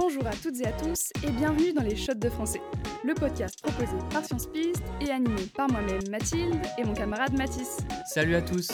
Bonjour 0.00 0.26
à 0.26 0.32
toutes 0.32 0.58
et 0.60 0.66
à 0.66 0.72
tous 0.72 1.10
et 1.22 1.30
bienvenue 1.30 1.74
dans 1.74 1.82
les 1.82 1.94
Shots 1.94 2.14
de 2.14 2.30
français, 2.30 2.62
le 3.04 3.12
podcast 3.12 3.60
proposé 3.60 3.92
par 4.10 4.24
Science 4.24 4.46
Piste 4.46 4.82
et 4.98 5.10
animé 5.10 5.42
par 5.54 5.70
moi-même 5.70 6.00
Mathilde 6.10 6.58
et 6.78 6.84
mon 6.84 6.94
camarade 6.94 7.36
Mathis. 7.36 7.76
Salut 8.06 8.34
à 8.34 8.40
tous 8.40 8.70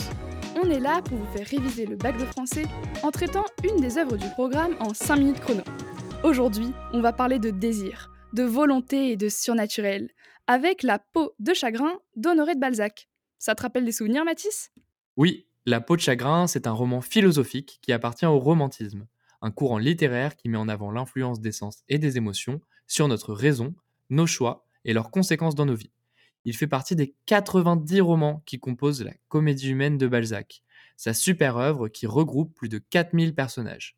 On 0.55 0.71
est 0.71 0.79
là 0.79 1.03
pour 1.03 1.19
vous 1.19 1.37
faire 1.37 1.45
réviser 1.49 1.85
le 1.85 1.97
bac 1.97 2.17
de 2.17 2.25
français 2.27 2.63
en 3.03 3.11
traitant 3.11 3.45
une 3.65 3.81
des 3.81 3.99
œuvres 3.99 4.17
du 4.17 4.29
programme 4.31 4.77
en 4.79 4.95
5 4.95 5.17
minutes 5.17 5.41
chrono. 5.41 5.63
Aujourd'hui, 6.23 6.71
on 6.93 7.01
va 7.01 7.13
parler 7.13 7.41
de 7.41 7.51
désir, 7.51 8.13
de 8.33 8.45
volonté 8.45 9.11
et 9.11 9.17
de 9.17 9.29
surnaturel, 9.29 10.11
avec 10.47 10.85
la 10.85 11.01
peau 11.01 11.35
de 11.41 11.55
chagrin 11.55 11.99
d'Honoré 12.15 12.55
de 12.55 12.61
Balzac. 12.61 13.09
Ça 13.41 13.57
te 13.57 13.63
rappelle 13.63 13.85
des 13.85 13.91
souvenirs, 13.91 14.25
Mathis? 14.25 14.71
Oui, 15.17 15.49
La 15.67 15.81
peau 15.81 15.97
de 15.97 16.01
chagrin, 16.01 16.47
c'est 16.47 16.69
un 16.69 16.73
roman 16.73 17.01
philosophique 17.01 17.81
qui 17.83 17.93
appartient 17.93 18.27
au 18.27 18.39
romantisme, 18.39 19.09
un 19.43 19.51
courant 19.51 19.79
littéraire 19.79 20.37
qui 20.37 20.49
met 20.49 20.59
en 20.59 20.69
avant 20.69 20.91
l'influence 20.91 21.41
des 21.41 21.53
sens 21.53 21.83
et 21.89 21.99
des 21.99 22.17
émotions 22.17 22.61
sur 22.87 23.09
notre 23.09 23.33
raison, 23.33 23.75
nos 24.11 24.27
choix 24.27 24.67
et 24.85 24.93
leurs 24.93 25.11
conséquences 25.11 25.55
dans 25.55 25.67
nos 25.67 25.75
vies. 25.75 25.93
Il 26.45 26.57
fait 26.57 26.69
partie 26.69 26.95
des 26.95 27.15
90 27.27 28.01
romans 28.01 28.43
qui 28.47 28.61
composent 28.61 29.03
la 29.03 29.15
comédie 29.29 29.71
humaine 29.71 29.99
de 29.99 30.07
Balzac, 30.07 30.63
sa 30.97 31.13
super 31.13 31.57
œuvre 31.57 31.89
qui 31.89 32.07
regroupe 32.07 32.55
plus 32.55 32.69
de 32.69 32.79
4000 32.79 33.35
personnages. 33.35 33.97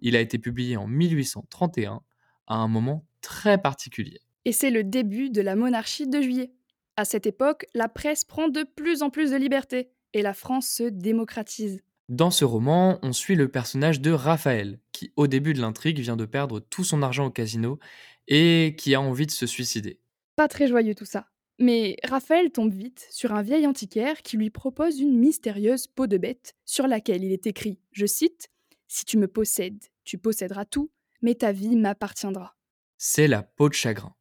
Il 0.00 0.16
a 0.16 0.20
été 0.20 0.38
publié 0.38 0.76
en 0.76 0.86
1831, 0.86 2.02
à 2.46 2.54
un 2.54 2.68
moment 2.68 3.04
très 3.20 3.58
particulier. 3.58 4.20
Et 4.44 4.52
c'est 4.52 4.70
le 4.70 4.84
début 4.84 5.30
de 5.30 5.42
la 5.42 5.56
monarchie 5.56 6.06
de 6.06 6.20
juillet. 6.20 6.52
À 6.96 7.04
cette 7.04 7.26
époque, 7.26 7.66
la 7.74 7.88
presse 7.88 8.24
prend 8.24 8.48
de 8.48 8.62
plus 8.62 9.02
en 9.02 9.10
plus 9.10 9.30
de 9.32 9.36
liberté 9.36 9.90
et 10.12 10.22
la 10.22 10.34
France 10.34 10.68
se 10.68 10.84
démocratise. 10.84 11.82
Dans 12.10 12.32
ce 12.32 12.44
roman, 12.44 12.98
on 13.02 13.12
suit 13.12 13.36
le 13.36 13.46
personnage 13.46 14.00
de 14.00 14.10
Raphaël, 14.10 14.80
qui 14.90 15.12
au 15.14 15.28
début 15.28 15.54
de 15.54 15.60
l'intrigue 15.60 16.00
vient 16.00 16.16
de 16.16 16.24
perdre 16.24 16.58
tout 16.58 16.82
son 16.82 17.02
argent 17.02 17.26
au 17.26 17.30
casino 17.30 17.78
et 18.26 18.74
qui 18.76 18.96
a 18.96 19.00
envie 19.00 19.26
de 19.26 19.30
se 19.30 19.46
suicider. 19.46 20.00
Pas 20.34 20.48
très 20.48 20.66
joyeux 20.66 20.96
tout 20.96 21.04
ça. 21.04 21.28
Mais 21.60 21.94
Raphaël 22.02 22.50
tombe 22.50 22.72
vite 22.72 23.06
sur 23.12 23.32
un 23.32 23.42
vieil 23.42 23.64
antiquaire 23.64 24.22
qui 24.22 24.36
lui 24.36 24.50
propose 24.50 24.98
une 24.98 25.16
mystérieuse 25.16 25.86
peau 25.86 26.08
de 26.08 26.18
bête 26.18 26.56
sur 26.64 26.88
laquelle 26.88 27.22
il 27.22 27.30
est 27.30 27.46
écrit, 27.46 27.78
je 27.92 28.06
cite, 28.06 28.50
Si 28.88 29.04
tu 29.04 29.16
me 29.16 29.28
possèdes, 29.28 29.84
tu 30.02 30.18
posséderas 30.18 30.64
tout, 30.64 30.90
mais 31.22 31.36
ta 31.36 31.52
vie 31.52 31.76
m'appartiendra. 31.76 32.56
C'est 32.98 33.28
la 33.28 33.44
peau 33.44 33.68
de 33.68 33.74
chagrin. 33.74 34.16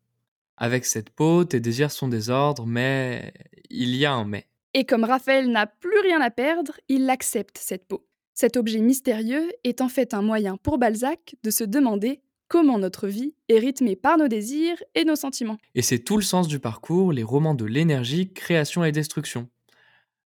Avec 0.58 0.86
cette 0.86 1.10
peau, 1.10 1.44
tes 1.44 1.60
désirs 1.60 1.90
sont 1.90 2.08
des 2.08 2.30
ordres, 2.30 2.68
mais 2.68 3.34
il 3.72 3.96
y 3.96 4.06
a 4.06 4.14
un 4.14 4.26
mais. 4.26 4.46
Et 4.74 4.86
comme 4.86 5.04
Raphaël 5.04 5.50
n'a 5.50 5.66
plus 5.66 6.00
rien 6.00 6.22
à 6.22 6.30
perdre, 6.30 6.74
il 6.90 7.10
accepte 7.10 7.58
cette 7.58 7.88
peau. 7.88 8.06
Cet 8.34 8.56
objet 8.56 8.80
mystérieux 8.80 9.52
est 9.64 9.82
en 9.82 9.90
fait 9.90 10.14
un 10.14 10.22
moyen 10.22 10.58
pour 10.58 10.78
Balzac 10.78 11.36
de 11.44 11.50
se 11.50 11.64
demander 11.64 12.22
comment 12.48 12.78
notre 12.78 13.08
vie 13.08 13.36
est 13.48 13.60
rythmée 13.60 13.96
par 13.96 14.18
nos 14.18 14.28
désirs 14.28 14.82
et 14.96 15.06
nos 15.06 15.16
sentiments. 15.16 15.58
Et 15.76 15.82
c'est 15.82 16.00
tout 16.00 16.18
le 16.18 16.24
sens 16.24 16.48
du 16.48 16.60
parcours, 16.60 17.12
les 17.12 17.24
romans 17.24 17.56
de 17.56 17.66
l'énergie, 17.66 18.32
création 18.32 18.84
et 18.84 18.92
destruction. 18.92 19.50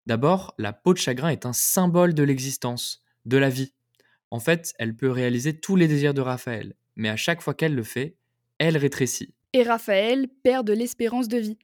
D'abord, 0.07 0.53
la 0.57 0.73
peau 0.73 0.93
de 0.93 0.99
chagrin 0.99 1.29
est 1.29 1.45
un 1.45 1.53
symbole 1.53 2.13
de 2.13 2.23
l'existence, 2.23 3.01
de 3.25 3.37
la 3.37 3.49
vie. 3.49 3.73
En 4.31 4.39
fait, 4.39 4.73
elle 4.77 4.95
peut 4.95 5.09
réaliser 5.09 5.57
tous 5.57 5.75
les 5.75 5.87
désirs 5.87 6.13
de 6.13 6.21
Raphaël, 6.21 6.75
mais 6.95 7.09
à 7.09 7.15
chaque 7.15 7.41
fois 7.41 7.53
qu'elle 7.53 7.75
le 7.75 7.83
fait, 7.83 8.17
elle 8.57 8.77
rétrécit. 8.77 9.33
Et 9.53 9.63
Raphaël 9.63 10.27
perd 10.43 10.67
de 10.67 10.73
l'espérance 10.73 11.27
de 11.27 11.37
vie. 11.37 11.57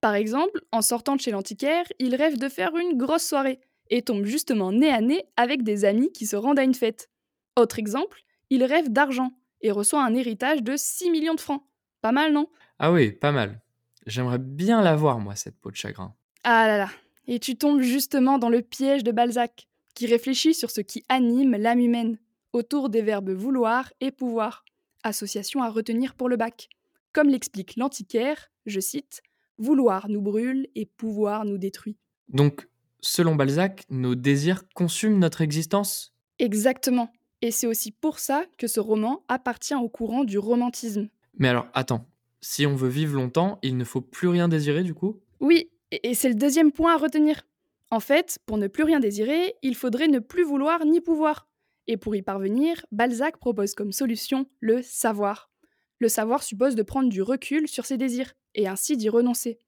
Par 0.00 0.14
exemple, 0.14 0.60
en 0.72 0.82
sortant 0.82 1.16
de 1.16 1.20
chez 1.20 1.30
l'antiquaire, 1.30 1.84
il 1.98 2.14
rêve 2.14 2.38
de 2.38 2.48
faire 2.48 2.76
une 2.76 2.96
grosse 2.96 3.26
soirée 3.26 3.60
et 3.90 4.02
tombe 4.02 4.24
justement 4.24 4.70
nez 4.70 4.90
à 4.90 5.00
nez 5.00 5.24
avec 5.36 5.62
des 5.62 5.84
amis 5.84 6.12
qui 6.12 6.26
se 6.26 6.36
rendent 6.36 6.58
à 6.58 6.64
une 6.64 6.74
fête. 6.74 7.10
Autre 7.56 7.78
exemple, 7.78 8.22
il 8.50 8.62
rêve 8.64 8.90
d'argent 8.90 9.32
et 9.60 9.72
reçoit 9.72 10.04
un 10.04 10.14
héritage 10.14 10.62
de 10.62 10.76
6 10.76 11.10
millions 11.10 11.34
de 11.34 11.40
francs. 11.40 11.64
Pas 12.00 12.12
mal, 12.12 12.32
non? 12.32 12.48
Ah 12.78 12.92
oui, 12.92 13.10
pas 13.10 13.32
mal. 13.32 13.60
J'aimerais 14.06 14.38
bien 14.38 14.82
l'avoir, 14.82 15.18
moi, 15.18 15.34
cette 15.34 15.58
peau 15.58 15.70
de 15.70 15.76
chagrin. 15.76 16.14
Ah 16.44 16.66
là 16.68 16.78
là, 16.78 16.88
et 17.26 17.40
tu 17.40 17.56
tombes 17.56 17.80
justement 17.80 18.38
dans 18.38 18.48
le 18.48 18.62
piège 18.62 19.02
de 19.04 19.12
Balzac, 19.12 19.68
qui 19.94 20.06
réfléchit 20.06 20.54
sur 20.54 20.70
ce 20.70 20.80
qui 20.80 21.04
anime 21.08 21.56
l'âme 21.56 21.80
humaine, 21.80 22.18
autour 22.52 22.88
des 22.88 23.02
verbes 23.02 23.30
vouloir 23.30 23.92
et 24.00 24.10
pouvoir, 24.10 24.64
association 25.02 25.62
à 25.62 25.68
retenir 25.68 26.14
pour 26.14 26.28
le 26.28 26.36
bac. 26.36 26.68
Comme 27.12 27.28
l'explique 27.28 27.76
l'antiquaire, 27.76 28.50
je 28.64 28.80
cite, 28.80 29.22
Vouloir 29.58 30.08
nous 30.08 30.20
brûle 30.20 30.68
et 30.74 30.86
pouvoir 30.86 31.44
nous 31.44 31.58
détruit. 31.58 31.96
Donc, 32.28 32.68
selon 33.00 33.34
Balzac, 33.34 33.84
nos 33.90 34.14
désirs 34.14 34.68
consument 34.74 35.18
notre 35.18 35.40
existence? 35.40 36.14
Exactement. 36.38 37.10
Et 37.42 37.50
c'est 37.50 37.66
aussi 37.66 37.92
pour 37.92 38.18
ça 38.18 38.44
que 38.56 38.66
ce 38.66 38.80
roman 38.80 39.24
appartient 39.28 39.74
au 39.74 39.88
courant 39.88 40.24
du 40.24 40.38
romantisme. 40.38 41.08
Mais 41.38 41.48
alors, 41.48 41.66
attends, 41.74 42.06
si 42.40 42.66
on 42.66 42.74
veut 42.74 42.88
vivre 42.88 43.14
longtemps, 43.14 43.58
il 43.62 43.76
ne 43.76 43.84
faut 43.84 44.00
plus 44.00 44.28
rien 44.28 44.48
désirer 44.48 44.82
du 44.82 44.94
coup? 44.94 45.20
Oui, 45.40 45.70
et 45.90 46.14
c'est 46.14 46.28
le 46.28 46.34
deuxième 46.34 46.72
point 46.72 46.94
à 46.94 46.98
retenir. 46.98 47.42
En 47.90 48.00
fait, 48.00 48.38
pour 48.44 48.58
ne 48.58 48.66
plus 48.66 48.82
rien 48.82 49.00
désirer, 49.00 49.54
il 49.62 49.74
faudrait 49.74 50.08
ne 50.08 50.18
plus 50.18 50.44
vouloir 50.44 50.84
ni 50.84 51.00
pouvoir. 51.00 51.48
Et 51.86 51.96
pour 51.96 52.14
y 52.14 52.22
parvenir, 52.22 52.84
Balzac 52.92 53.38
propose 53.38 53.74
comme 53.74 53.92
solution 53.92 54.46
le 54.60 54.82
savoir. 54.82 55.50
Le 55.98 56.08
savoir 56.08 56.42
suppose 56.42 56.74
de 56.74 56.82
prendre 56.82 57.08
du 57.08 57.22
recul 57.22 57.68
sur 57.68 57.84
ses 57.84 57.96
désirs, 57.96 58.34
et 58.54 58.68
ainsi 58.68 58.96
d'y 58.96 59.08
renoncer. 59.08 59.58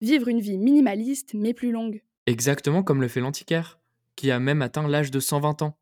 Vivre 0.00 0.28
une 0.28 0.40
vie 0.40 0.58
minimaliste 0.58 1.34
mais 1.34 1.54
plus 1.54 1.72
longue. 1.72 2.02
Exactement 2.26 2.82
comme 2.82 3.00
le 3.00 3.08
fait 3.08 3.20
l'antiquaire, 3.20 3.78
qui 4.16 4.30
a 4.30 4.40
même 4.40 4.62
atteint 4.62 4.88
l'âge 4.88 5.10
de 5.10 5.20
120 5.20 5.62
ans. 5.62 5.78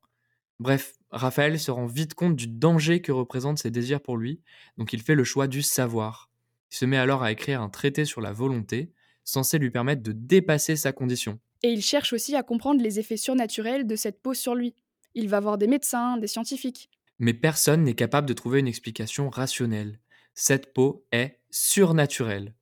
Bref, 0.58 0.94
Raphaël 1.10 1.58
se 1.58 1.70
rend 1.70 1.86
vite 1.86 2.14
compte 2.14 2.36
du 2.36 2.46
danger 2.46 3.00
que 3.00 3.12
représentent 3.12 3.58
ses 3.58 3.70
désirs 3.70 4.00
pour 4.00 4.16
lui, 4.16 4.40
donc 4.76 4.92
il 4.92 5.02
fait 5.02 5.14
le 5.14 5.24
choix 5.24 5.46
du 5.46 5.62
savoir. 5.62 6.30
Il 6.70 6.76
se 6.76 6.84
met 6.84 6.96
alors 6.96 7.22
à 7.22 7.32
écrire 7.32 7.60
un 7.60 7.68
traité 7.68 8.04
sur 8.04 8.20
la 8.20 8.32
volonté, 8.32 8.92
censé 9.24 9.58
lui 9.58 9.70
permettre 9.70 10.02
de 10.02 10.12
dépasser 10.12 10.76
sa 10.76 10.92
condition. 10.92 11.38
Et 11.62 11.70
il 11.70 11.82
cherche 11.82 12.12
aussi 12.12 12.34
à 12.34 12.42
comprendre 12.42 12.82
les 12.82 12.98
effets 12.98 13.16
surnaturels 13.16 13.86
de 13.86 13.94
cette 13.96 14.20
peau 14.20 14.34
sur 14.34 14.54
lui. 14.54 14.74
Il 15.14 15.28
va 15.28 15.40
voir 15.40 15.58
des 15.58 15.66
médecins, 15.66 16.16
des 16.16 16.26
scientifiques. 16.26 16.90
Mais 17.18 17.34
personne 17.34 17.84
n'est 17.84 17.94
capable 17.94 18.28
de 18.28 18.32
trouver 18.32 18.60
une 18.60 18.68
explication 18.68 19.30
rationnelle. 19.30 20.00
Cette 20.34 20.72
peau 20.72 21.06
est 21.12 21.38
surnaturelle. 21.50 22.54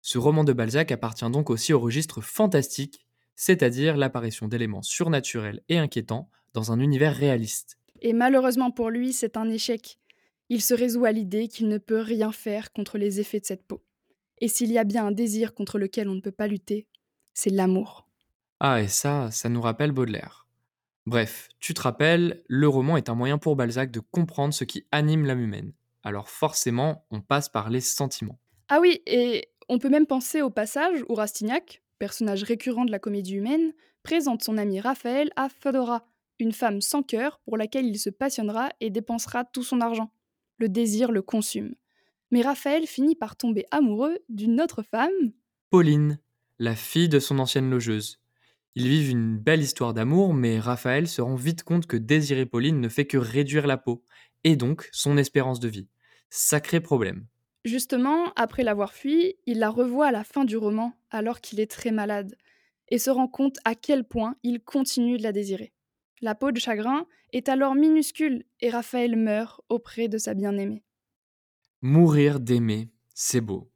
Ce 0.00 0.18
roman 0.18 0.44
de 0.44 0.52
Balzac 0.52 0.90
appartient 0.90 1.30
donc 1.30 1.48
aussi 1.50 1.72
au 1.72 1.78
registre 1.78 2.20
fantastique, 2.20 3.06
c'est-à-dire 3.36 3.96
l'apparition 3.96 4.48
d'éléments 4.48 4.82
surnaturels 4.82 5.62
et 5.68 5.78
inquiétants 5.78 6.28
dans 6.54 6.72
un 6.72 6.80
univers 6.80 7.14
réaliste. 7.14 7.78
Et 8.00 8.12
malheureusement 8.12 8.70
pour 8.70 8.90
lui, 8.90 9.12
c'est 9.12 9.36
un 9.36 9.48
échec. 9.48 9.98
Il 10.48 10.60
se 10.60 10.74
résout 10.74 11.04
à 11.04 11.12
l'idée 11.12 11.48
qu'il 11.48 11.68
ne 11.68 11.78
peut 11.78 12.00
rien 12.00 12.32
faire 12.32 12.72
contre 12.72 12.98
les 12.98 13.20
effets 13.20 13.40
de 13.40 13.46
cette 13.46 13.66
peau. 13.66 13.82
Et 14.38 14.48
s'il 14.48 14.72
y 14.72 14.78
a 14.78 14.84
bien 14.84 15.06
un 15.06 15.12
désir 15.12 15.54
contre 15.54 15.78
lequel 15.78 16.08
on 16.08 16.14
ne 16.14 16.20
peut 16.20 16.32
pas 16.32 16.48
lutter, 16.48 16.88
c'est 17.32 17.50
l'amour. 17.50 18.08
Ah, 18.58 18.82
et 18.82 18.88
ça, 18.88 19.30
ça 19.30 19.48
nous 19.48 19.60
rappelle 19.60 19.92
Baudelaire. 19.92 20.41
Bref, 21.06 21.48
tu 21.58 21.74
te 21.74 21.82
rappelles, 21.82 22.42
le 22.46 22.68
roman 22.68 22.96
est 22.96 23.08
un 23.08 23.14
moyen 23.14 23.38
pour 23.38 23.56
Balzac 23.56 23.90
de 23.90 24.00
comprendre 24.00 24.54
ce 24.54 24.64
qui 24.64 24.86
anime 24.92 25.24
l'âme 25.24 25.40
humaine. 25.40 25.72
Alors 26.04 26.28
forcément, 26.28 27.06
on 27.10 27.20
passe 27.20 27.48
par 27.48 27.70
les 27.70 27.80
sentiments. 27.80 28.38
Ah 28.68 28.78
oui, 28.80 29.02
et 29.06 29.48
on 29.68 29.78
peut 29.78 29.88
même 29.88 30.06
penser 30.06 30.42
au 30.42 30.50
passage 30.50 31.04
où 31.08 31.14
Rastignac, 31.14 31.82
personnage 31.98 32.44
récurrent 32.44 32.84
de 32.84 32.92
la 32.92 32.98
comédie 32.98 33.34
humaine, 33.34 33.72
présente 34.02 34.42
son 34.42 34.58
ami 34.58 34.80
Raphaël 34.80 35.30
à 35.36 35.48
Fedora, 35.48 36.06
une 36.38 36.52
femme 36.52 36.80
sans 36.80 37.02
cœur 37.02 37.40
pour 37.44 37.56
laquelle 37.56 37.86
il 37.86 37.98
se 37.98 38.10
passionnera 38.10 38.70
et 38.80 38.90
dépensera 38.90 39.44
tout 39.44 39.62
son 39.62 39.80
argent. 39.80 40.12
Le 40.58 40.68
désir 40.68 41.10
le 41.10 41.22
consume. 41.22 41.74
Mais 42.30 42.42
Raphaël 42.42 42.86
finit 42.86 43.16
par 43.16 43.36
tomber 43.36 43.66
amoureux 43.70 44.18
d'une 44.28 44.60
autre 44.60 44.82
femme. 44.82 45.10
Pauline, 45.70 46.18
la 46.58 46.76
fille 46.76 47.08
de 47.08 47.18
son 47.18 47.38
ancienne 47.38 47.70
logeuse. 47.70 48.21
Ils 48.74 48.88
vivent 48.88 49.10
une 49.10 49.36
belle 49.36 49.60
histoire 49.60 49.92
d'amour, 49.92 50.32
mais 50.32 50.58
Raphaël 50.58 51.06
se 51.06 51.20
rend 51.20 51.34
vite 51.34 51.62
compte 51.62 51.86
que 51.86 51.96
désirer 51.96 52.46
Pauline 52.46 52.80
ne 52.80 52.88
fait 52.88 53.06
que 53.06 53.18
réduire 53.18 53.66
la 53.66 53.76
peau, 53.76 54.02
et 54.44 54.56
donc 54.56 54.88
son 54.92 55.18
espérance 55.18 55.60
de 55.60 55.68
vie. 55.68 55.88
Sacré 56.30 56.80
problème. 56.80 57.26
Justement, 57.64 58.32
après 58.34 58.64
l'avoir 58.64 58.94
fui, 58.94 59.36
il 59.46 59.58
la 59.58 59.70
revoit 59.70 60.08
à 60.08 60.12
la 60.12 60.24
fin 60.24 60.44
du 60.44 60.56
roman, 60.56 60.94
alors 61.10 61.40
qu'il 61.40 61.60
est 61.60 61.70
très 61.70 61.92
malade, 61.92 62.34
et 62.88 62.98
se 62.98 63.10
rend 63.10 63.28
compte 63.28 63.58
à 63.64 63.74
quel 63.74 64.04
point 64.04 64.36
il 64.42 64.60
continue 64.60 65.18
de 65.18 65.22
la 65.22 65.32
désirer. 65.32 65.72
La 66.22 66.34
peau 66.34 66.52
de 66.52 66.58
chagrin 66.58 67.06
est 67.32 67.48
alors 67.48 67.74
minuscule 67.74 68.44
et 68.60 68.70
Raphaël 68.70 69.16
meurt 69.16 69.60
auprès 69.68 70.08
de 70.08 70.18
sa 70.18 70.34
bien-aimée. 70.34 70.84
Mourir 71.80 72.38
d'aimer, 72.38 72.90
c'est 73.14 73.40
beau. 73.40 73.71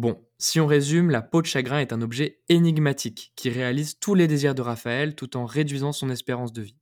Bon, 0.00 0.18
si 0.38 0.60
on 0.60 0.66
résume, 0.66 1.10
la 1.10 1.20
peau 1.20 1.42
de 1.42 1.46
chagrin 1.46 1.78
est 1.78 1.92
un 1.92 2.00
objet 2.00 2.40
énigmatique 2.48 3.34
qui 3.36 3.50
réalise 3.50 3.98
tous 3.98 4.14
les 4.14 4.26
désirs 4.26 4.54
de 4.54 4.62
Raphaël 4.62 5.14
tout 5.14 5.36
en 5.36 5.44
réduisant 5.44 5.92
son 5.92 6.08
espérance 6.08 6.54
de 6.54 6.62
vie. 6.62 6.78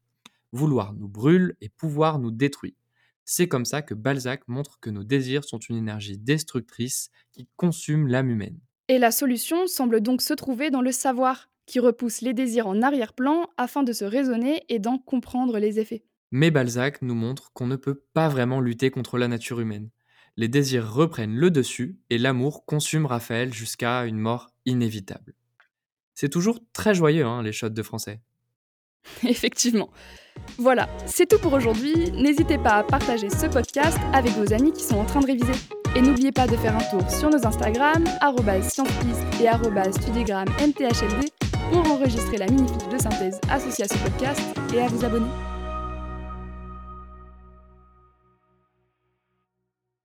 Vouloir 0.52 0.92
nous 0.92 1.08
brûle 1.08 1.56
et 1.60 1.68
pouvoir 1.68 2.20
nous 2.20 2.30
détruit. 2.30 2.76
C'est 3.24 3.48
comme 3.48 3.64
ça 3.64 3.82
que 3.82 3.94
Balzac 3.94 4.46
montre 4.46 4.78
que 4.78 4.88
nos 4.88 5.02
désirs 5.02 5.42
sont 5.42 5.58
une 5.58 5.74
énergie 5.74 6.16
destructrice 6.16 7.10
qui 7.32 7.48
consume 7.56 8.06
l'âme 8.06 8.30
humaine. 8.30 8.60
Et 8.86 9.00
la 9.00 9.10
solution 9.10 9.66
semble 9.66 10.00
donc 10.00 10.22
se 10.22 10.34
trouver 10.34 10.70
dans 10.70 10.80
le 10.80 10.92
savoir, 10.92 11.50
qui 11.66 11.80
repousse 11.80 12.20
les 12.20 12.34
désirs 12.34 12.68
en 12.68 12.82
arrière-plan 12.82 13.50
afin 13.56 13.82
de 13.82 13.92
se 13.92 14.04
raisonner 14.04 14.62
et 14.68 14.78
d'en 14.78 14.96
comprendre 14.96 15.58
les 15.58 15.80
effets. 15.80 16.04
Mais 16.30 16.52
Balzac 16.52 17.02
nous 17.02 17.16
montre 17.16 17.50
qu'on 17.52 17.66
ne 17.66 17.74
peut 17.74 18.00
pas 18.14 18.28
vraiment 18.28 18.60
lutter 18.60 18.92
contre 18.92 19.18
la 19.18 19.26
nature 19.26 19.58
humaine. 19.58 19.90
Les 20.38 20.46
désirs 20.46 20.94
reprennent 20.94 21.34
le 21.34 21.50
dessus 21.50 21.98
et 22.10 22.16
l'amour 22.16 22.64
consume 22.64 23.06
Raphaël 23.06 23.52
jusqu'à 23.52 24.04
une 24.04 24.18
mort 24.18 24.50
inévitable. 24.66 25.34
C'est 26.14 26.28
toujours 26.28 26.60
très 26.72 26.94
joyeux, 26.94 27.26
hein, 27.26 27.42
les 27.42 27.50
shots 27.50 27.70
de 27.70 27.82
français. 27.82 28.20
Effectivement. 29.24 29.90
Voilà, 30.56 30.88
c'est 31.06 31.26
tout 31.26 31.40
pour 31.40 31.54
aujourd'hui. 31.54 32.12
N'hésitez 32.12 32.56
pas 32.56 32.74
à 32.74 32.84
partager 32.84 33.30
ce 33.30 33.46
podcast 33.46 33.98
avec 34.12 34.30
vos 34.34 34.52
amis 34.52 34.72
qui 34.72 34.84
sont 34.84 34.98
en 34.98 35.04
train 35.04 35.18
de 35.18 35.26
réviser. 35.26 35.52
Et 35.96 36.00
n'oubliez 36.00 36.30
pas 36.30 36.46
de 36.46 36.56
faire 36.56 36.76
un 36.76 36.84
tour 36.90 37.10
sur 37.10 37.30
nos 37.30 37.44
Instagram, 37.44 38.04
sciencepiste 38.62 39.24
et 39.40 39.92
studiogramme 39.92 40.48
mthld 40.60 41.32
pour 41.72 41.90
enregistrer 41.90 42.36
la 42.36 42.46
mini-fiche 42.46 42.88
de 42.92 42.98
synthèse 42.98 43.40
associée 43.50 43.86
à 43.86 43.88
ce 43.88 43.98
podcast 44.04 44.40
et 44.72 44.80
à 44.82 44.86
vous 44.86 45.04
abonner. 45.04 45.47